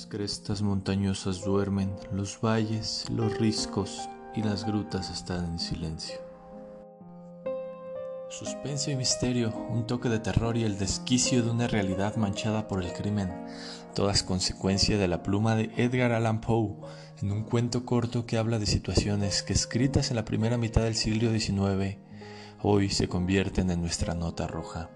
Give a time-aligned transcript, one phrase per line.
[0.00, 6.16] Las crestas montañosas duermen, los valles, los riscos y las grutas están en silencio.
[8.30, 12.82] Suspenso y misterio, un toque de terror y el desquicio de una realidad manchada por
[12.82, 13.30] el crimen,
[13.94, 16.76] todas consecuencia de la pluma de Edgar Allan Poe,
[17.20, 20.94] en un cuento corto que habla de situaciones que escritas en la primera mitad del
[20.94, 21.98] siglo XIX
[22.62, 24.88] hoy se convierten en nuestra nota roja.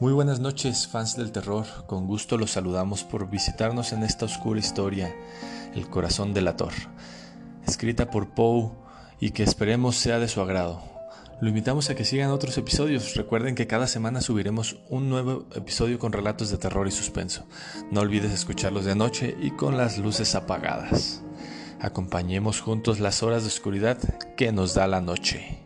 [0.00, 1.66] Muy buenas noches, fans del terror.
[1.86, 5.14] Con gusto los saludamos por visitarnos en esta oscura historia,
[5.72, 6.72] El corazón del ator,
[7.64, 8.72] escrita por Poe
[9.20, 10.82] y que esperemos sea de su agrado.
[11.40, 13.14] Lo invitamos a que sigan otros episodios.
[13.14, 17.46] Recuerden que cada semana subiremos un nuevo episodio con relatos de terror y suspenso.
[17.92, 21.22] No olvides escucharlos de noche y con las luces apagadas.
[21.80, 23.98] Acompañemos juntos las horas de oscuridad
[24.36, 25.63] que nos da la noche.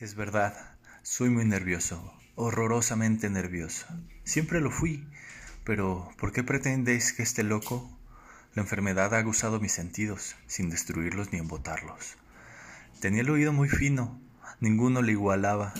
[0.00, 0.54] Es verdad,
[1.02, 3.84] soy muy nervioso, horrorosamente nervioso.
[4.24, 5.06] Siempre lo fui,
[5.62, 7.86] pero ¿por qué pretendéis que esté loco?
[8.54, 12.16] La enfermedad ha aguzado mis sentidos, sin destruirlos ni embotarlos.
[13.00, 14.18] Tenía el oído muy fino,
[14.58, 15.74] ninguno le igualaba.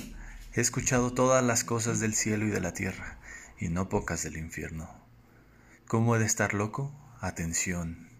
[0.52, 3.16] He escuchado todas las cosas del cielo y de la tierra,
[3.58, 4.90] y no pocas del infierno.
[5.88, 6.92] ¿Cómo he de estar loco?
[7.22, 8.10] Atención.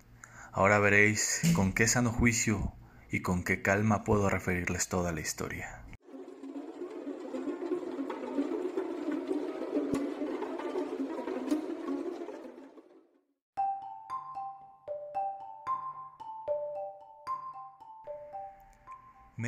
[0.50, 2.72] Ahora veréis con qué sano juicio
[3.10, 5.79] y con qué calma puedo referirles toda la historia.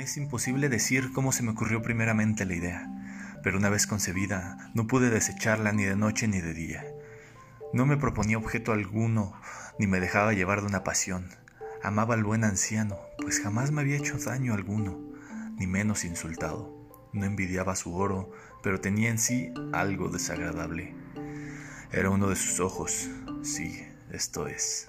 [0.02, 2.90] Es imposible decir cómo se me ocurrió primeramente la idea,
[3.44, 6.84] pero una vez concebida no pude desecharla ni de noche ni de día.
[7.72, 9.32] No me proponía objeto alguno,
[9.78, 11.28] ni me dejaba llevar de una pasión.
[11.84, 14.98] Amaba al buen anciano, pues jamás me había hecho daño alguno,
[15.56, 16.74] ni menos insultado.
[17.12, 20.96] No envidiaba su oro, pero tenía en sí algo desagradable.
[21.92, 23.08] Era uno de sus ojos,
[23.44, 24.88] sí, esto es.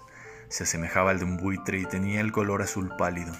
[0.49, 3.33] Se asemejaba al de un buitre y tenía el color azul pálido.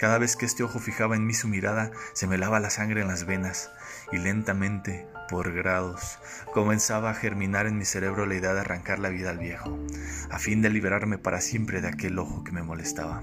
[0.00, 3.02] Cada vez que este ojo fijaba en mí su mirada, se me lava la sangre
[3.02, 3.70] en las venas
[4.10, 6.18] y lentamente, por grados,
[6.54, 9.78] comenzaba a germinar en mi cerebro la idea de arrancar la vida al viejo,
[10.30, 13.22] a fin de liberarme para siempre de aquel ojo que me molestaba.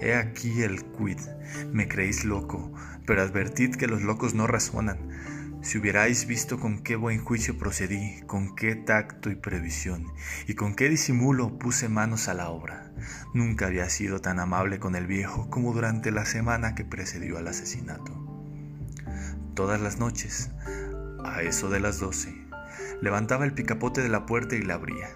[0.00, 1.18] He aquí el quid.
[1.70, 2.72] Me creéis loco,
[3.06, 4.98] pero advertid que los locos no razonan.
[5.62, 10.12] Si hubierais visto con qué buen juicio procedí, con qué tacto y previsión,
[10.48, 12.92] y con qué disimulo puse manos a la obra.
[13.32, 17.46] Nunca había sido tan amable con el viejo como durante la semana que precedió al
[17.46, 18.12] asesinato.
[19.54, 20.50] Todas las noches,
[21.24, 22.34] a eso de las doce,
[23.00, 25.10] levantaba el picapote de la puerta y la abría,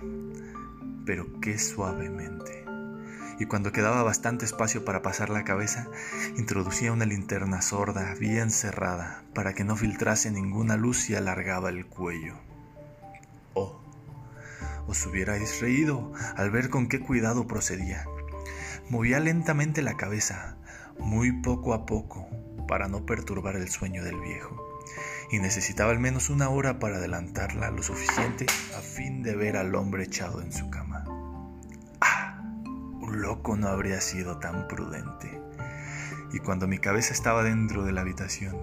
[1.04, 2.65] pero qué suavemente
[3.38, 5.86] y cuando quedaba bastante espacio para pasar la cabeza,
[6.36, 11.86] introducía una linterna sorda bien cerrada para que no filtrase ninguna luz y alargaba el
[11.86, 12.34] cuello.
[13.54, 13.80] Oh,
[14.86, 18.06] os hubierais reído al ver con qué cuidado procedía.
[18.88, 20.56] Movía lentamente la cabeza,
[20.98, 22.26] muy poco a poco,
[22.68, 24.80] para no perturbar el sueño del viejo,
[25.30, 29.74] y necesitaba al menos una hora para adelantarla lo suficiente a fin de ver al
[29.74, 30.95] hombre echado en su cama
[33.12, 35.40] loco no habría sido tan prudente.
[36.32, 38.56] Y cuando mi cabeza estaba dentro de la habitación,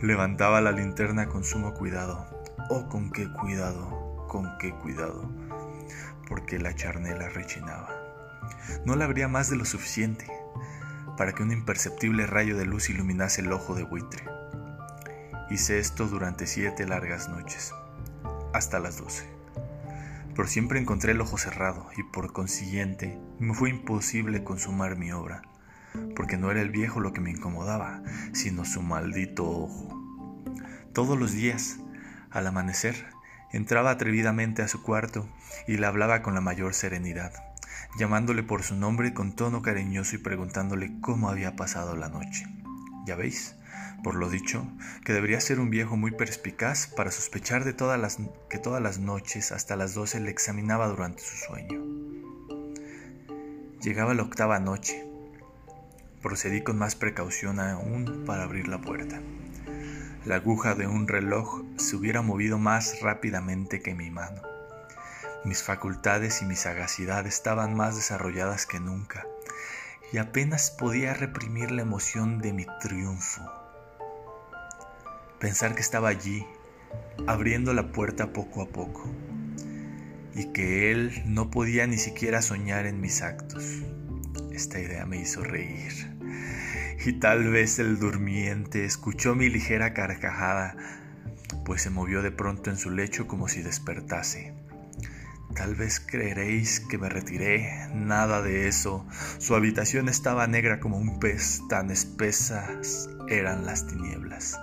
[0.00, 2.26] levantaba la linterna con sumo cuidado.
[2.70, 5.30] Oh, con qué cuidado, con qué cuidado,
[6.28, 7.88] porque la charnela rechinaba.
[8.84, 10.26] No la abría más de lo suficiente
[11.16, 14.24] para que un imperceptible rayo de luz iluminase el ojo de buitre.
[15.50, 17.72] Hice esto durante siete largas noches,
[18.52, 19.37] hasta las doce
[20.38, 25.42] pero siempre encontré el ojo cerrado y por consiguiente me fue imposible consumar mi obra,
[26.14, 30.00] porque no era el viejo lo que me incomodaba, sino su maldito ojo.
[30.92, 31.80] Todos los días,
[32.30, 33.06] al amanecer,
[33.52, 35.28] entraba atrevidamente a su cuarto
[35.66, 37.32] y le hablaba con la mayor serenidad,
[37.98, 42.46] llamándole por su nombre con tono cariñoso y preguntándole cómo había pasado la noche.
[43.06, 43.56] Ya veis,
[44.02, 44.66] por lo dicho,
[45.04, 48.18] que debería ser un viejo muy perspicaz para sospechar de todas las,
[48.48, 51.82] que todas las noches hasta las doce le examinaba durante su sueño.
[53.82, 55.04] Llegaba la octava noche.
[56.22, 59.20] Procedí con más precaución aún para abrir la puerta.
[60.24, 64.42] La aguja de un reloj se hubiera movido más rápidamente que mi mano.
[65.44, 69.26] Mis facultades y mi sagacidad estaban más desarrolladas que nunca
[70.12, 73.57] y apenas podía reprimir la emoción de mi triunfo.
[75.40, 76.44] Pensar que estaba allí,
[77.28, 79.08] abriendo la puerta poco a poco,
[80.34, 83.64] y que él no podía ni siquiera soñar en mis actos.
[84.50, 85.92] Esta idea me hizo reír,
[87.06, 90.76] y tal vez el durmiente escuchó mi ligera carcajada,
[91.64, 94.54] pues se movió de pronto en su lecho como si despertase.
[95.54, 99.06] Tal vez creeréis que me retiré, nada de eso.
[99.38, 104.58] Su habitación estaba negra como un pez, tan espesas eran las tinieblas.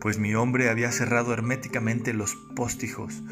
[0.00, 3.22] Pues mi hombre había cerrado herméticamente los póstijos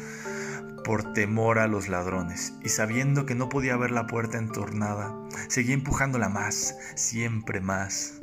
[0.83, 5.13] por temor a los ladrones, y sabiendo que no podía ver la puerta entornada,
[5.47, 8.21] seguía empujándola más, siempre más.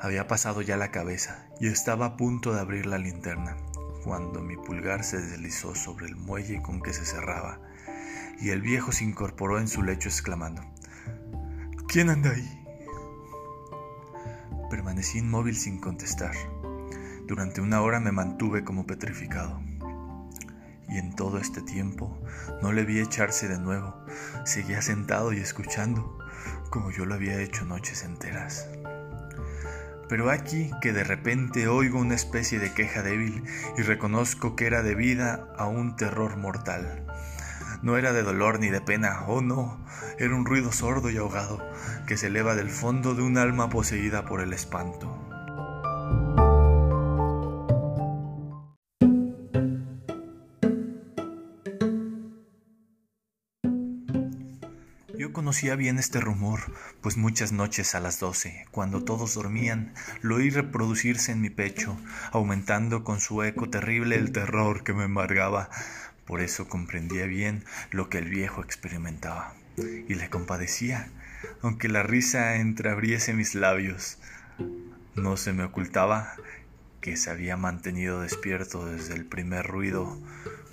[0.00, 3.56] Había pasado ya la cabeza y estaba a punto de abrir la linterna
[4.04, 7.58] cuando mi pulgar se deslizó sobre el muelle con que se cerraba,
[8.40, 10.62] y el viejo se incorporó en su lecho exclamando,
[11.88, 12.64] ¿Quién anda ahí?
[14.70, 16.36] Permanecí inmóvil sin contestar.
[17.26, 19.60] Durante una hora me mantuve como petrificado.
[20.88, 22.16] Y en todo este tiempo
[22.62, 23.96] no le vi echarse de nuevo.
[24.44, 26.18] Seguía sentado y escuchando,
[26.70, 28.68] como yo lo había hecho noches enteras.
[30.08, 33.42] Pero aquí que de repente oigo una especie de queja débil
[33.76, 37.04] y reconozco que era debida a un terror mortal.
[37.82, 39.84] No era de dolor ni de pena, oh no,
[40.20, 41.60] era un ruido sordo y ahogado
[42.06, 45.25] que se eleva del fondo de un alma poseída por el espanto.
[55.62, 56.60] Bien este rumor,
[57.00, 61.98] pues muchas noches a las doce, cuando todos dormían, lo oí reproducirse en mi pecho,
[62.30, 65.70] aumentando con su eco terrible el terror que me embargaba.
[66.26, 71.08] Por eso comprendía bien lo que el viejo experimentaba, y le compadecía,
[71.62, 74.18] aunque la risa entreabriese mis labios.
[75.14, 76.34] No se me ocultaba
[77.00, 80.20] que se había mantenido despierto desde el primer ruido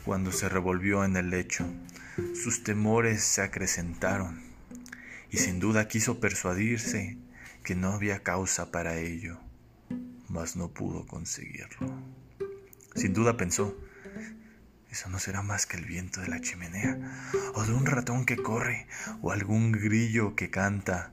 [0.03, 1.65] cuando se revolvió en el lecho.
[2.35, 4.42] Sus temores se acrecentaron
[5.33, 7.17] y sin duda quiso persuadirse
[7.63, 9.39] que no había causa para ello,
[10.29, 11.91] mas no pudo conseguirlo.
[12.95, 13.75] Sin duda pensó,
[14.91, 16.99] eso no será más que el viento de la chimenea,
[17.55, 18.85] o de un ratón que corre,
[19.23, 21.11] o algún grillo que canta.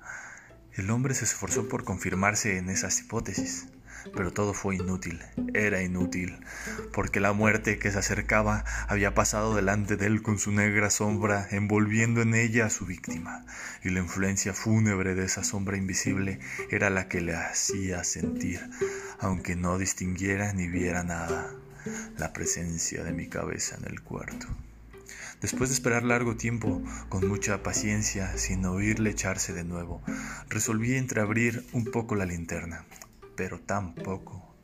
[0.75, 3.69] El hombre se esforzó por confirmarse en esas hipótesis.
[4.15, 5.21] Pero todo fue inútil,
[5.55, 6.39] era inútil,
[6.93, 11.47] porque la muerte que se acercaba había pasado delante de él con su negra sombra,
[11.51, 13.45] envolviendo en ella a su víctima,
[13.85, 18.61] y la influencia fúnebre de esa sombra invisible era la que le hacía sentir,
[19.19, 21.51] aunque no distinguiera ni viera nada,
[22.19, 24.47] la presencia de mi cabeza en el cuarto.
[25.41, 30.03] Después de esperar largo tiempo, con mucha paciencia, sin oírle echarse de nuevo,
[30.51, 32.85] resolví entreabrir un poco la linterna
[33.37, 34.55] pero tan poco,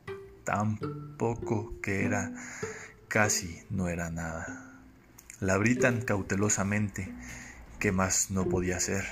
[0.44, 0.78] tan
[1.16, 2.32] poco que era,
[3.08, 4.80] casi no era nada.
[5.40, 7.12] La abrí tan cautelosamente
[7.78, 9.04] que más no podía hacer,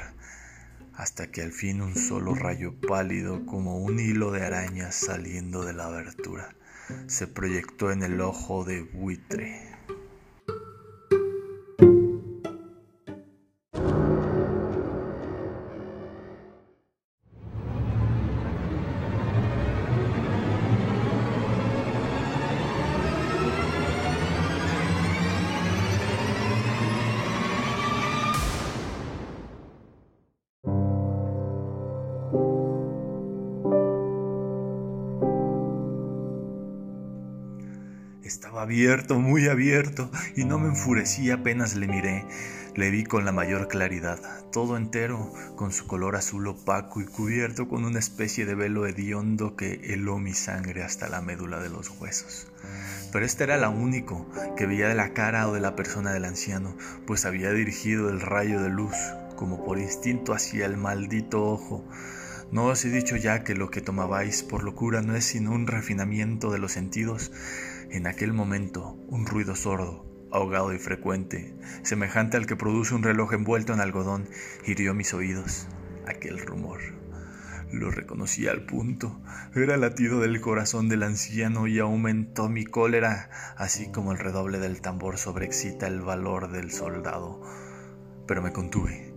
[0.95, 5.73] hasta que al fin un solo rayo pálido como un hilo de arañas saliendo de
[5.73, 6.55] la abertura
[7.07, 9.74] se proyectó en el ojo de buitre.
[38.25, 42.25] Estaba abierto, muy abierto, y no me enfurecí apenas le miré.
[42.75, 44.19] Le vi con la mayor claridad,
[44.51, 49.57] todo entero, con su color azul opaco y cubierto con una especie de velo hediondo
[49.57, 52.49] que heló mi sangre hasta la médula de los huesos.
[53.13, 54.27] Pero este era la único
[54.57, 56.75] que veía de la cara o de la persona del anciano,
[57.07, 58.97] pues había dirigido el rayo de luz,
[59.37, 61.87] como por instinto, hacia el maldito ojo.
[62.51, 65.67] ¿No os he dicho ya que lo que tomabais por locura no es sino un
[65.67, 67.31] refinamiento de los sentidos?
[67.95, 73.35] En aquel momento, un ruido sordo, ahogado y frecuente, semejante al que produce un reloj
[73.35, 74.29] envuelto en algodón,
[74.67, 75.69] hirió mis oídos.
[76.05, 76.81] Aquel rumor.
[77.71, 79.23] Lo reconocí al punto.
[79.55, 84.59] Era el latido del corazón del anciano y aumentó mi cólera, así como el redoble
[84.59, 87.43] del tambor sobreexcita el valor del soldado.
[88.27, 89.15] Pero me contuve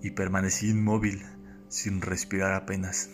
[0.00, 1.26] y permanecí inmóvil,
[1.68, 3.10] sin respirar apenas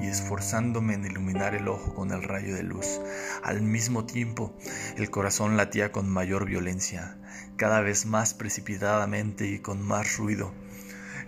[0.00, 3.00] y esforzándome en iluminar el ojo con el rayo de luz.
[3.42, 4.56] Al mismo tiempo,
[4.96, 7.18] el corazón latía con mayor violencia,
[7.56, 10.52] cada vez más precipitadamente y con más ruido.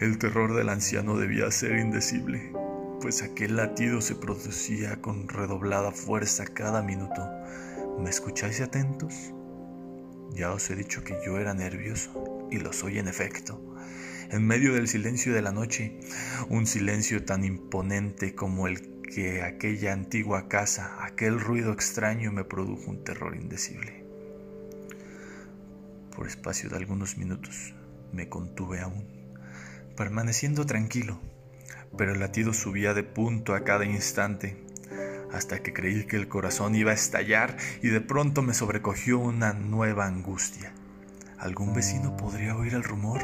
[0.00, 2.52] El terror del anciano debía ser indecible,
[3.00, 7.22] pues aquel latido se producía con redoblada fuerza cada minuto.
[7.98, 9.32] ¿Me escucháis atentos?
[10.32, 13.73] Ya os he dicho que yo era nervioso, y lo soy en efecto.
[14.30, 15.98] En medio del silencio de la noche,
[16.48, 22.90] un silencio tan imponente como el que aquella antigua casa, aquel ruido extraño me produjo
[22.90, 24.04] un terror indecible.
[26.14, 27.74] Por espacio de algunos minutos
[28.12, 29.06] me contuve aún,
[29.96, 31.20] permaneciendo tranquilo,
[31.96, 34.56] pero el latido subía de punto a cada instante,
[35.32, 39.52] hasta que creí que el corazón iba a estallar y de pronto me sobrecogió una
[39.52, 40.72] nueva angustia.
[41.38, 43.20] ¿Algún vecino podría oír el rumor?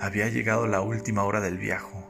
[0.00, 2.06] Había llegado la última hora del viaje.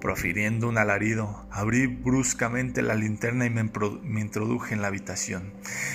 [0.00, 3.60] Profiriendo un alarido, abrí bruscamente la linterna y me,
[4.20, 5.52] introduje en la habitación.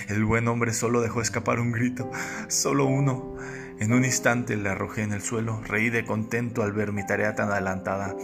[0.08, 2.12] El buen hombre solo dejó escapar un grito,
[2.48, 3.36] solo uno.
[3.80, 7.34] En un instante le arrojé en el suelo, reí de contento al ver mi tarea
[7.34, 8.16] tan adelantada,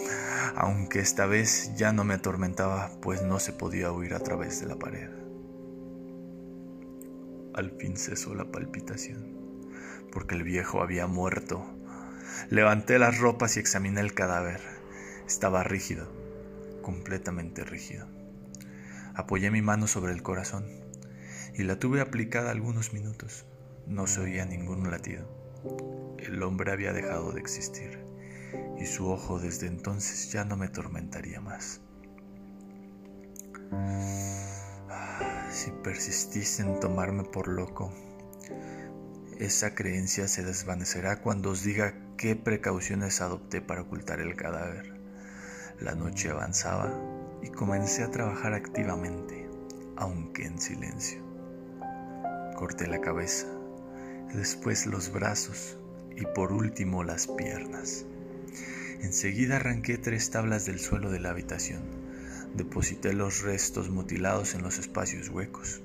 [0.55, 4.67] aunque esta vez ya no me atormentaba, pues no se podía oír a través de
[4.67, 5.09] la pared.
[7.55, 9.35] Al fin cesó la palpitación,
[10.11, 11.65] porque el viejo había muerto.
[12.49, 14.61] Levanté las ropas y examiné el cadáver.
[15.27, 16.11] Estaba rígido,
[16.81, 18.07] completamente rígido.
[19.15, 20.65] Apoyé mi mano sobre el corazón
[21.53, 23.45] y la tuve aplicada algunos minutos.
[23.87, 25.25] No se oía ningún latido.
[26.17, 27.99] El hombre había dejado de existir
[28.79, 31.81] y su ojo desde entonces ya no me atormentaría más.
[35.51, 37.93] Si persistís en tomarme por loco,
[39.39, 44.93] esa creencia se desvanecerá cuando os diga qué precauciones adopté para ocultar el cadáver.
[45.79, 46.93] La noche avanzaba
[47.41, 49.49] y comencé a trabajar activamente,
[49.95, 51.19] aunque en silencio.
[52.55, 53.47] Corté la cabeza
[54.35, 55.79] después los brazos
[56.15, 58.05] y por último las piernas.
[59.01, 61.81] Enseguida arranqué tres tablas del suelo de la habitación,
[62.53, 65.81] deposité los restos mutilados en los espacios huecos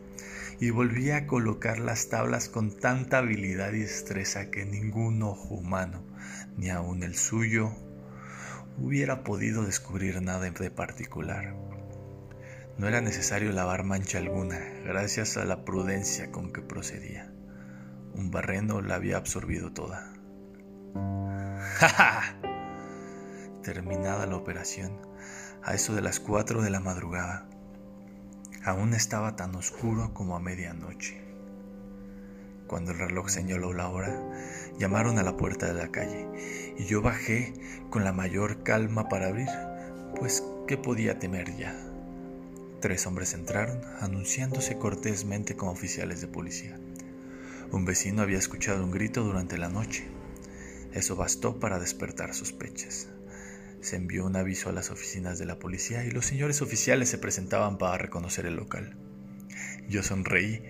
[0.60, 6.02] y volví a colocar las tablas con tanta habilidad y destreza que ningún ojo humano,
[6.56, 7.72] ni aun el suyo,
[8.78, 11.54] hubiera podido descubrir nada de particular.
[12.78, 17.32] No era necesario lavar mancha alguna, gracias a la prudencia con que procedía.
[18.14, 20.12] Un barreno la había absorbido toda.
[21.78, 22.22] ¡Ja,
[23.62, 25.00] Terminada la operación,
[25.62, 27.48] a eso de las cuatro de la madrugada,
[28.64, 31.25] aún estaba tan oscuro como a medianoche.
[32.66, 34.20] Cuando el reloj señaló la hora,
[34.78, 36.26] llamaron a la puerta de la calle
[36.78, 37.54] y yo bajé
[37.90, 39.48] con la mayor calma para abrir,
[40.18, 41.76] pues ¿qué podía temer ya?
[42.80, 46.78] Tres hombres entraron, anunciándose cortésmente como oficiales de policía.
[47.70, 50.04] Un vecino había escuchado un grito durante la noche.
[50.92, 53.08] Eso bastó para despertar sospechas.
[53.80, 57.18] Se envió un aviso a las oficinas de la policía y los señores oficiales se
[57.18, 58.96] presentaban para reconocer el local.
[59.88, 60.62] Yo sonreí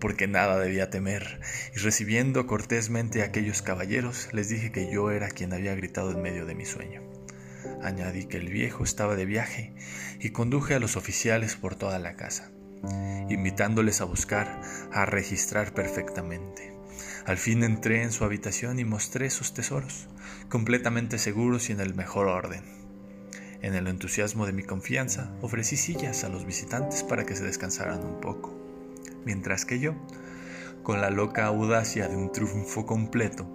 [0.00, 1.40] porque nada debía temer
[1.74, 6.22] y recibiendo cortésmente a aquellos caballeros les dije que yo era quien había gritado en
[6.22, 7.02] medio de mi sueño.
[7.82, 9.74] Añadí que el viejo estaba de viaje
[10.20, 12.50] y conduje a los oficiales por toda la casa
[13.28, 14.60] invitándoles a buscar,
[14.92, 16.72] a registrar perfectamente.
[17.24, 20.08] Al fin entré en su habitación y mostré sus tesoros,
[20.48, 22.62] completamente seguros y en el mejor orden.
[23.62, 28.04] En el entusiasmo de mi confianza, ofrecí sillas a los visitantes para que se descansaran
[28.04, 28.54] un poco,
[29.26, 29.94] mientras que yo,
[30.82, 33.46] con la loca audacia de un triunfo completo,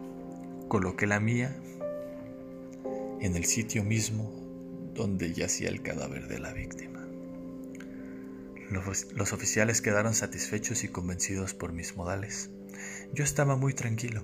[0.68, 1.56] coloqué la mía
[3.22, 4.32] en el sitio mismo
[4.94, 7.08] donde yacía el cadáver de la víctima.
[8.70, 12.50] Los, oficiales quedaron satisfechos y convencidos por mis modales.
[13.14, 14.24] Yo estaba muy tranquilo.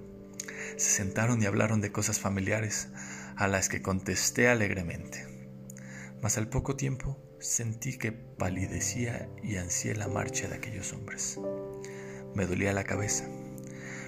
[0.78, 2.90] Se sentaron y hablaron de cosas familiares,
[3.36, 5.26] a las que contesté alegremente.
[6.22, 11.40] Mas al poco tiempo sentí que palidecía y ansié la marcha de aquellos hombres.
[12.34, 13.26] Me dolía la cabeza.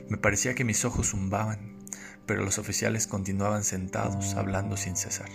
[0.07, 1.77] Me parecía que mis ojos zumbaban,
[2.25, 5.29] pero los oficiales continuaban sentados, hablando sin cesar.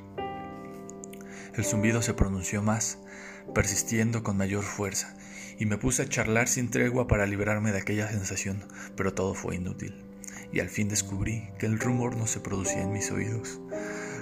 [1.54, 2.98] El zumbido se pronunció más,
[3.54, 5.16] persistiendo con mayor fuerza,
[5.58, 8.64] y me puse a charlar sin tregua para librarme de aquella sensación,
[8.96, 10.04] pero todo fue inútil,
[10.52, 13.60] y al fin descubrí que el rumor no se producía en mis oídos.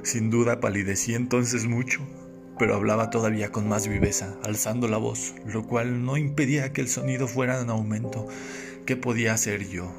[0.02, 2.00] Sin duda palidecí entonces mucho,
[2.58, 6.88] pero hablaba todavía con más viveza, alzando la voz, lo cual no impedía que el
[6.88, 8.28] sonido fuera en aumento.
[8.86, 9.92] ¿Qué podía hacer yo?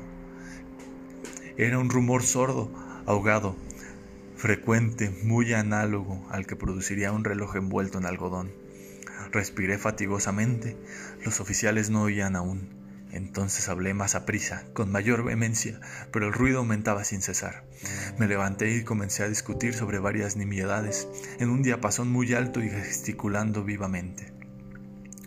[1.58, 2.72] Era un rumor sordo,
[3.06, 3.56] ahogado,
[4.36, 8.52] frecuente, muy análogo al que produciría un reloj envuelto en algodón.
[9.32, 10.76] Respiré fatigosamente.
[11.24, 12.83] Los oficiales no oían aún.
[13.14, 15.80] Entonces hablé más a prisa, con mayor vehemencia,
[16.12, 17.64] pero el ruido aumentaba sin cesar.
[18.18, 22.70] Me levanté y comencé a discutir sobre varias nimiedades, en un diapasón muy alto y
[22.70, 24.34] gesticulando vivamente.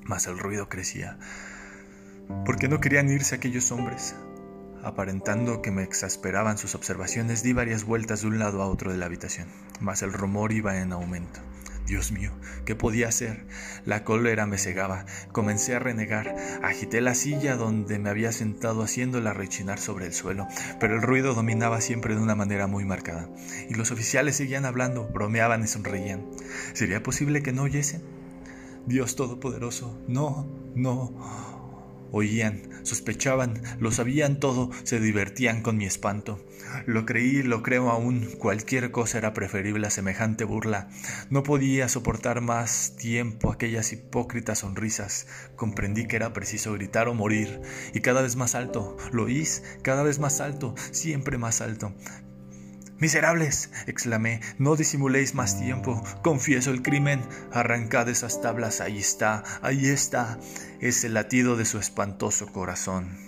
[0.05, 1.17] Mas el ruido crecía.
[2.45, 4.17] ¿Por qué no querían irse aquellos hombres?
[4.83, 8.99] Aparentando que me exasperaban sus observaciones, di varias vueltas de un lado a otro de
[8.99, 9.47] la habitación,
[9.79, 11.41] mas el rumor iba en aumento.
[11.87, 12.33] Dios mío,
[12.65, 13.47] ¿qué podía hacer?
[13.85, 15.07] La cólera me cegaba.
[15.31, 16.35] Comencé a renegar.
[16.63, 20.49] Agité la silla donde me había sentado haciéndola rechinar sobre el suelo,
[20.81, 23.29] pero el ruido dominaba siempre de una manera muy marcada.
[23.69, 26.27] Y los oficiales seguían hablando, bromeaban y sonreían.
[26.73, 28.03] ¿Sería posible que no oyesen?
[28.87, 31.56] Dios Todopoderoso, no, no.
[32.13, 36.45] Oían, sospechaban, lo sabían todo, se divertían con mi espanto.
[36.87, 40.89] Lo creí lo creo aún, cualquier cosa era preferible a semejante burla.
[41.31, 45.27] No podía soportar más tiempo aquellas hipócritas sonrisas.
[45.57, 47.61] Comprendí que era preciso gritar o morir,
[47.95, 51.93] y cada vez más alto, lo oís, cada vez más alto, siempre más alto.
[52.99, 57.21] Miserables, exclamé, no disimuléis más tiempo, confieso el crimen,
[57.53, 60.39] arrancad esas tablas, ahí está, ahí está,
[60.81, 63.19] es el latido de su espantoso corazón.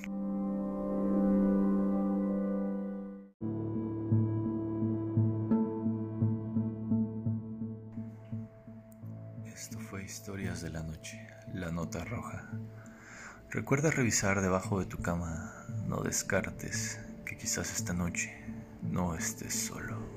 [9.45, 12.51] Esto fue Historias de la Noche, la nota roja.
[13.51, 18.48] Recuerda revisar debajo de tu cama, no descartes que quizás esta noche
[18.91, 20.08] no estés solo.